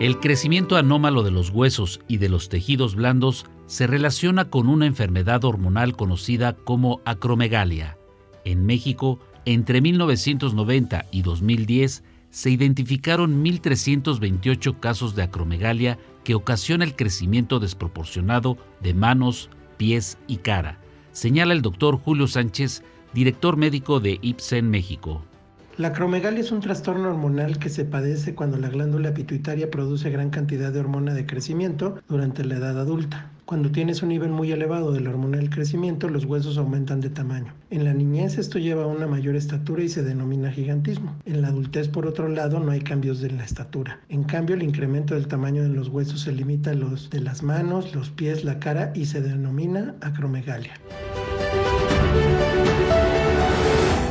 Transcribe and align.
El 0.00 0.18
crecimiento 0.18 0.76
anómalo 0.76 1.22
de 1.22 1.30
los 1.30 1.50
huesos 1.50 2.00
y 2.08 2.16
de 2.16 2.30
los 2.30 2.48
tejidos 2.48 2.94
blandos 2.94 3.44
se 3.66 3.86
relaciona 3.86 4.48
con 4.48 4.70
una 4.70 4.86
enfermedad 4.86 5.44
hormonal 5.44 5.94
conocida 5.94 6.56
como 6.56 7.02
acromegalia. 7.04 7.98
En 8.46 8.64
México, 8.64 9.20
entre 9.44 9.82
1990 9.82 11.04
y 11.12 11.20
2010, 11.20 12.02
se 12.30 12.50
identificaron 12.50 13.44
1.328 13.44 14.80
casos 14.80 15.14
de 15.14 15.22
acromegalia 15.22 15.98
que 16.24 16.34
ocasiona 16.34 16.84
el 16.84 16.96
crecimiento 16.96 17.60
desproporcionado 17.60 18.56
de 18.80 18.94
manos, 18.94 19.50
pies 19.76 20.16
y 20.26 20.38
cara, 20.38 20.80
señala 21.12 21.52
el 21.52 21.60
doctor 21.60 21.98
Julio 21.98 22.26
Sánchez, 22.26 22.82
director 23.12 23.58
médico 23.58 24.00
de 24.00 24.18
IPSEN 24.22 24.70
México. 24.70 25.26
La 25.76 25.88
acromegalia 25.88 26.40
es 26.40 26.52
un 26.52 26.60
trastorno 26.60 27.08
hormonal 27.08 27.58
que 27.58 27.68
se 27.68 27.84
padece 27.84 28.34
cuando 28.34 28.58
la 28.58 28.68
glándula 28.68 29.14
pituitaria 29.14 29.70
produce 29.70 30.10
gran 30.10 30.30
cantidad 30.30 30.72
de 30.72 30.80
hormona 30.80 31.14
de 31.14 31.26
crecimiento 31.26 31.98
durante 32.08 32.44
la 32.44 32.56
edad 32.56 32.78
adulta. 32.78 33.30
Cuando 33.46 33.70
tienes 33.70 34.02
un 34.02 34.10
nivel 34.10 34.30
muy 34.30 34.52
elevado 34.52 34.92
de 34.92 35.00
la 35.00 35.10
hormona 35.10 35.38
del 35.38 35.48
crecimiento, 35.48 36.08
los 36.08 36.24
huesos 36.24 36.58
aumentan 36.58 37.00
de 37.00 37.10
tamaño. 37.10 37.54
En 37.70 37.84
la 37.84 37.94
niñez 37.94 38.36
esto 38.36 38.58
lleva 38.58 38.84
a 38.84 38.88
una 38.88 39.06
mayor 39.06 39.36
estatura 39.36 39.82
y 39.82 39.88
se 39.88 40.02
denomina 40.02 40.52
gigantismo. 40.52 41.16
En 41.24 41.40
la 41.40 41.48
adultez, 41.48 41.88
por 41.88 42.06
otro 42.06 42.28
lado, 42.28 42.60
no 42.60 42.72
hay 42.72 42.80
cambios 42.80 43.20
de 43.20 43.30
la 43.30 43.44
estatura. 43.44 44.00
En 44.08 44.24
cambio, 44.24 44.56
el 44.56 44.62
incremento 44.62 45.14
del 45.14 45.28
tamaño 45.28 45.62
de 45.62 45.70
los 45.70 45.88
huesos 45.88 46.20
se 46.20 46.32
limita 46.32 46.70
a 46.70 46.74
los 46.74 47.10
de 47.10 47.20
las 47.20 47.42
manos, 47.42 47.94
los 47.94 48.10
pies, 48.10 48.44
la 48.44 48.58
cara 48.58 48.92
y 48.94 49.06
se 49.06 49.20
denomina 49.20 49.94
acromegalia. 50.00 50.74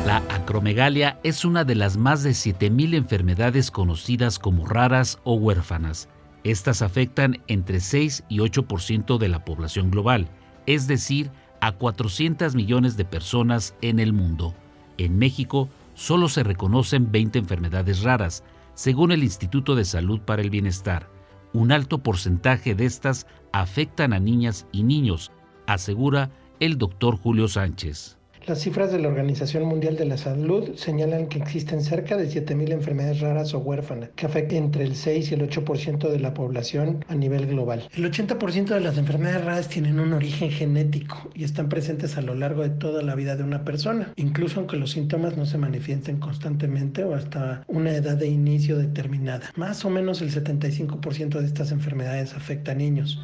La 0.10 0.24
acromegalia 0.32 1.20
es 1.22 1.46
una 1.46 1.64
de 1.64 1.76
las 1.76 1.96
más 1.96 2.24
de 2.24 2.32
7.000 2.32 2.96
enfermedades 2.96 3.70
conocidas 3.70 4.40
como 4.40 4.66
raras 4.66 5.20
o 5.24 5.36
huérfanas. 5.36 6.10
Estas 6.44 6.82
afectan 6.82 7.44
entre 7.46 7.80
6 7.80 8.24
y 8.28 8.40
8% 8.40 9.20
de 9.20 9.28
la 9.28 9.46
población 9.46 9.92
global, 9.92 10.28
es 10.66 10.88
decir, 10.88 11.30
a 11.62 11.74
400 11.74 12.56
millones 12.56 12.98
de 12.98 13.06
personas 13.06 13.76
en 13.84 14.00
el 14.00 14.12
mundo. 14.12 14.56
En 14.98 15.20
México 15.20 15.70
solo 15.94 16.28
se 16.28 16.42
reconocen 16.42 17.12
20 17.12 17.38
enfermedades 17.38 18.02
raras, 18.02 18.44
según 18.74 19.12
el 19.12 19.24
Instituto 19.24 19.76
de 19.76 19.86
Salud 19.86 20.22
para 20.22 20.42
el 20.42 20.50
Bienestar. 20.50 21.08
Un 21.54 21.72
alto 21.72 22.00
porcentaje 22.00 22.74
de 22.74 22.86
estas 22.86 23.28
afectan 23.52 24.14
a 24.14 24.20
niñas 24.20 24.66
y 24.72 24.82
niños, 24.82 25.32
asegura 25.68 26.32
el 26.60 26.80
doctor 26.80 27.16
Julio 27.16 27.48
Sánchez. 27.48 28.19
Las 28.48 28.62
cifras 28.62 28.92
de 28.92 29.00
la 29.00 29.10
Organización 29.10 29.64
Mundial 29.66 29.96
de 29.96 30.06
la 30.06 30.18
Salud 30.18 30.76
señalan 30.76 31.28
que 31.28 31.38
existen 31.38 31.84
cerca 31.84 32.18
de 32.18 32.28
7.000 32.28 32.72
enfermedades 32.72 33.20
raras 33.20 33.54
o 33.54 33.60
huérfanas, 33.60 34.10
que 34.16 34.26
afectan 34.26 34.58
entre 34.58 34.86
el 34.86 34.96
6 34.96 35.32
y 35.32 35.34
el 35.36 35.48
8% 35.48 36.10
de 36.10 36.20
la 36.20 36.34
población 36.34 37.06
a 37.08 37.16
nivel 37.16 37.46
global. 37.48 37.88
El 37.94 38.10
80% 38.10 38.70
de 38.70 38.80
las 38.80 38.98
enfermedades 38.98 39.46
raras 39.46 39.68
tienen 39.68 40.00
un 40.00 40.14
origen 40.14 40.50
genético 40.50 41.30
y 41.36 41.44
están 41.44 41.70
presentes 41.70 42.18
a 42.18 42.22
lo 42.22 42.34
largo 42.34 42.64
de 42.64 42.70
toda 42.70 43.04
la 43.04 43.14
vida 43.14 43.36
de 43.36 43.44
una 43.44 43.66
persona, 43.66 44.14
incluso 44.16 44.60
aunque 44.60 44.78
los 44.78 44.92
síntomas 44.92 45.38
no 45.38 45.46
se 45.46 45.58
manifiesten 45.58 46.18
constantemente 46.18 47.04
o 47.04 47.14
hasta 47.14 47.64
una 47.68 47.92
edad 47.92 48.18
de 48.18 48.28
inicio 48.28 48.78
determinada. 48.78 49.52
Más 49.58 49.86
o 49.86 49.90
menos 49.90 50.22
el 50.22 50.32
75% 50.32 51.40
de 51.40 51.46
estas 51.46 51.72
enfermedades 51.72 52.34
afecta 52.34 52.72
a 52.72 52.76
niños. 52.76 53.20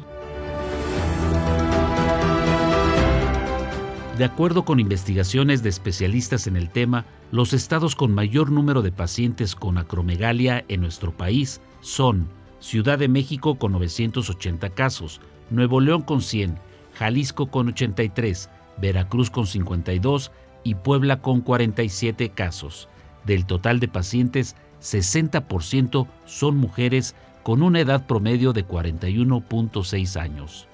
De 4.16 4.24
acuerdo 4.24 4.64
con 4.64 4.80
investigaciones 4.80 5.62
de 5.62 5.68
especialistas 5.68 6.46
en 6.46 6.56
el 6.56 6.70
tema, 6.70 7.04
los 7.32 7.52
estados 7.52 7.94
con 7.94 8.14
mayor 8.14 8.50
número 8.50 8.80
de 8.80 8.90
pacientes 8.90 9.54
con 9.54 9.76
acromegalia 9.76 10.64
en 10.68 10.80
nuestro 10.80 11.14
país 11.14 11.60
son 11.82 12.26
Ciudad 12.58 12.98
de 12.98 13.08
México 13.08 13.58
con 13.58 13.72
980 13.72 14.70
casos, 14.70 15.20
Nuevo 15.50 15.80
León 15.80 16.00
con 16.00 16.22
100, 16.22 16.58
Jalisco 16.94 17.50
con 17.50 17.68
83, 17.68 18.48
Veracruz 18.78 19.28
con 19.28 19.46
52 19.46 20.32
y 20.64 20.76
Puebla 20.76 21.20
con 21.20 21.42
47 21.42 22.30
casos. 22.30 22.88
Del 23.26 23.44
total 23.44 23.80
de 23.80 23.88
pacientes, 23.88 24.56
60% 24.80 26.06
son 26.24 26.56
mujeres 26.56 27.14
con 27.42 27.62
una 27.62 27.80
edad 27.80 28.06
promedio 28.06 28.54
de 28.54 28.66
41.6 28.66 30.18
años. 30.18 30.68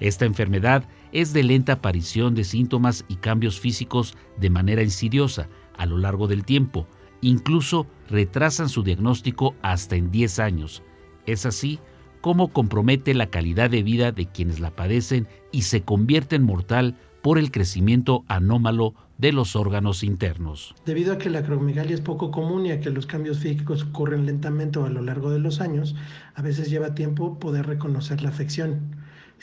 Esta 0.00 0.24
enfermedad 0.24 0.84
es 1.12 1.32
de 1.32 1.42
lenta 1.42 1.74
aparición 1.74 2.34
de 2.34 2.44
síntomas 2.44 3.04
y 3.08 3.16
cambios 3.16 3.60
físicos 3.60 4.16
de 4.38 4.50
manera 4.50 4.82
insidiosa 4.82 5.48
a 5.76 5.86
lo 5.86 5.98
largo 5.98 6.26
del 6.26 6.44
tiempo. 6.44 6.86
Incluso 7.20 7.86
retrasan 8.08 8.68
su 8.68 8.82
diagnóstico 8.82 9.54
hasta 9.62 9.96
en 9.96 10.10
10 10.10 10.38
años. 10.40 10.82
Es 11.26 11.46
así 11.46 11.78
como 12.20 12.48
compromete 12.48 13.14
la 13.14 13.26
calidad 13.26 13.70
de 13.70 13.82
vida 13.82 14.10
de 14.10 14.26
quienes 14.26 14.58
la 14.58 14.74
padecen 14.74 15.28
y 15.52 15.62
se 15.62 15.82
convierte 15.82 16.36
en 16.36 16.42
mortal 16.42 16.96
por 17.22 17.38
el 17.38 17.50
crecimiento 17.50 18.24
anómalo 18.28 18.94
de 19.18 19.32
los 19.32 19.56
órganos 19.56 20.02
internos. 20.02 20.74
Debido 20.84 21.12
a 21.12 21.18
que 21.18 21.30
la 21.30 21.38
acromegalia 21.40 21.94
es 21.94 22.00
poco 22.00 22.30
común 22.30 22.66
y 22.66 22.72
a 22.72 22.80
que 22.80 22.90
los 22.90 23.06
cambios 23.06 23.38
físicos 23.38 23.84
ocurren 23.84 24.26
lentamente 24.26 24.78
a 24.78 24.88
lo 24.88 25.00
largo 25.00 25.30
de 25.30 25.38
los 25.38 25.60
años, 25.60 25.94
a 26.34 26.42
veces 26.42 26.68
lleva 26.68 26.94
tiempo 26.94 27.38
poder 27.38 27.66
reconocer 27.66 28.22
la 28.22 28.30
afección. 28.30 28.96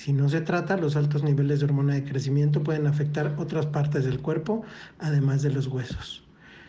Si 0.03 0.13
no 0.13 0.29
se 0.29 0.41
trata, 0.41 0.77
los 0.77 0.95
altos 0.95 1.21
niveles 1.21 1.59
de 1.59 1.65
hormona 1.65 1.93
de 1.93 2.03
crecimiento 2.03 2.63
pueden 2.63 2.87
afectar 2.87 3.35
otras 3.37 3.67
partes 3.67 4.03
del 4.03 4.19
cuerpo, 4.19 4.63
además 4.97 5.43
de 5.43 5.51
los 5.51 5.67
huesos. 5.67 6.23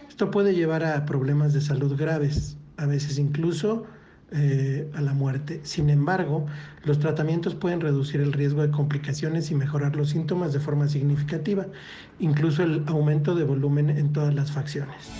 Esto 0.07 0.31
puede 0.31 0.55
llevar 0.55 0.85
a 0.85 1.07
problemas 1.07 1.55
de 1.55 1.63
salud 1.63 1.97
graves, 1.97 2.59
a 2.77 2.85
veces 2.85 3.19
incluso 3.19 3.87
eh, 4.33 4.87
a 4.95 5.01
la 5.01 5.15
muerte. 5.15 5.63
Sin 5.63 5.89
embargo, 5.89 6.45
los 6.85 6.99
tratamientos 6.99 7.55
pueden 7.55 7.81
reducir 7.81 8.21
el 8.21 8.35
riesgo 8.35 8.61
de 8.61 8.71
complicaciones 8.71 9.51
y 9.51 9.55
mejorar 9.55 9.97
los 9.97 10.11
síntomas 10.11 10.53
de 10.53 10.61
forma 10.61 10.87
significativa, 10.89 11.65
incluso 12.19 12.63
el 12.63 12.85
aumento 12.87 13.35
de 13.35 13.45
volumen 13.45 13.89
en 13.89 14.13
todas 14.13 14.35
las 14.35 14.53
facciones. 14.53 15.11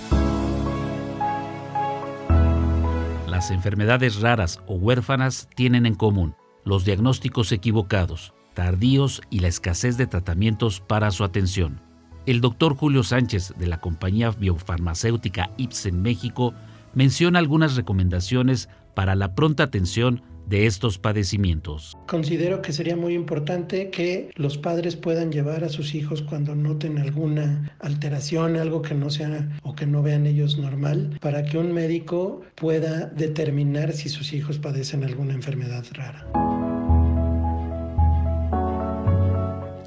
Las 3.27 3.49
enfermedades 3.49 4.21
raras 4.21 4.59
o 4.67 4.75
huérfanas 4.75 5.49
tienen 5.55 5.87
en 5.87 5.95
común 5.95 6.35
los 6.65 6.85
diagnósticos 6.85 7.51
equivocados, 7.51 8.33
tardíos 8.53 9.21
y 9.29 9.39
la 9.39 9.47
escasez 9.47 9.97
de 9.97 10.07
tratamientos 10.07 10.79
para 10.79 11.11
su 11.11 11.23
atención. 11.23 11.81
El 12.25 12.39
doctor 12.39 12.75
Julio 12.75 13.03
Sánchez 13.03 13.53
de 13.57 13.67
la 13.67 13.81
compañía 13.81 14.31
biofarmacéutica 14.31 15.51
Ipsen 15.57 16.01
México 16.01 16.53
menciona 16.93 17.39
algunas 17.39 17.75
recomendaciones 17.75 18.69
para 18.95 19.15
la 19.15 19.35
pronta 19.35 19.63
atención 19.63 20.21
de 20.53 20.67
estos 20.67 20.99
padecimientos. 20.99 21.97
Considero 22.07 22.61
que 22.61 22.73
sería 22.73 22.95
muy 22.95 23.15
importante 23.15 23.89
que 23.89 24.29
los 24.35 24.59
padres 24.59 24.95
puedan 24.95 25.31
llevar 25.31 25.63
a 25.63 25.69
sus 25.69 25.95
hijos 25.95 26.21
cuando 26.21 26.53
noten 26.53 26.99
alguna 26.99 27.75
alteración, 27.79 28.57
algo 28.57 28.83
que 28.83 28.93
no 28.93 29.09
sea 29.09 29.49
o 29.63 29.73
que 29.73 29.87
no 29.87 30.03
vean 30.03 30.27
ellos 30.27 30.59
normal, 30.59 31.17
para 31.21 31.43
que 31.43 31.57
un 31.57 31.73
médico 31.73 32.41
pueda 32.53 33.07
determinar 33.07 33.93
si 33.93 34.09
sus 34.09 34.31
hijos 34.31 34.59
padecen 34.59 35.03
alguna 35.03 35.33
enfermedad 35.33 35.85
rara. 35.93 36.27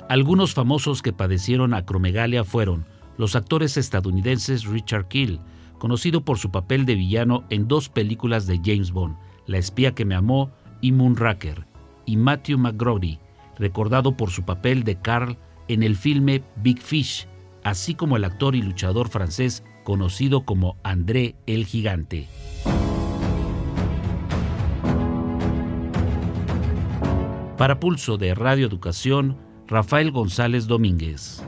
Algunos 0.09 0.53
famosos 0.53 1.01
que 1.01 1.13
padecieron 1.13 1.75
acromegalia 1.75 2.43
fueron 2.43 2.87
los 3.19 3.37
actores 3.37 3.77
estadounidenses 3.77 4.65
Richard 4.65 5.07
Kill, 5.07 5.39
conocido 5.79 6.25
por 6.25 6.39
su 6.39 6.51
papel 6.51 6.87
de 6.87 6.97
villano 6.97 7.45
en 7.51 7.69
dos 7.69 7.89
películas 7.89 8.49
de 8.49 8.61
James 8.65 8.91
Bond, 8.91 9.15
La 9.47 9.59
espía 9.59 9.95
que 9.95 10.05
me 10.05 10.15
amó 10.15 10.51
y 10.81 10.93
Moonraker, 10.93 11.67
y 12.05 12.17
Matthew 12.17 12.59
McGrody, 12.59 13.19
recordado 13.59 14.17
por 14.17 14.31
su 14.31 14.45
papel 14.45 14.85
de 14.85 14.97
Carl 14.97 15.39
en 15.69 15.83
el 15.83 15.97
filme 15.97 16.43
Big 16.57 16.81
Fish, 16.81 17.29
así 17.63 17.95
como 17.95 18.17
el 18.17 18.25
actor 18.25 18.55
y 18.55 18.63
luchador 18.63 19.09
francés 19.09 19.65
conocido 19.85 20.45
como 20.45 20.77
André 20.83 21.37
el 21.47 21.65
Gigante. 21.65 22.29
Para 27.57 27.81
Pulso 27.81 28.19
de 28.19 28.35
Radio 28.35 28.67
Educación, 28.67 29.39
Rafael 29.67 30.11
González 30.11 30.67
Domínguez. 30.67 31.43